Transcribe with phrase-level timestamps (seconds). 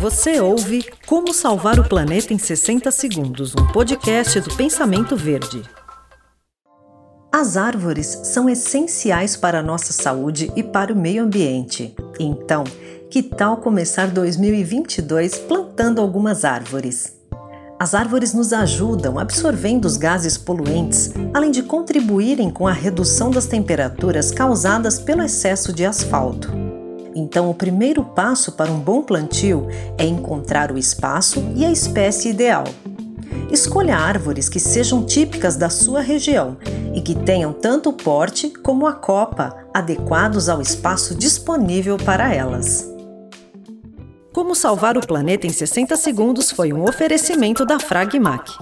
[0.00, 5.62] Você ouve Como Salvar o Planeta em 60 Segundos, um podcast do Pensamento Verde.
[7.30, 11.94] As árvores são essenciais para a nossa saúde e para o meio ambiente.
[12.18, 12.64] Então,
[13.10, 17.20] que tal começar 2022 plantando algumas árvores?
[17.78, 23.44] As árvores nos ajudam absorvendo os gases poluentes, além de contribuírem com a redução das
[23.44, 26.69] temperaturas causadas pelo excesso de asfalto.
[27.14, 29.66] Então, o primeiro passo para um bom plantio
[29.98, 32.64] é encontrar o espaço e a espécie ideal.
[33.50, 36.56] Escolha árvores que sejam típicas da sua região
[36.94, 42.88] e que tenham tanto o porte como a copa adequados ao espaço disponível para elas.
[44.32, 48.52] Como salvar o planeta em 60 segundos foi um oferecimento da Fragmac.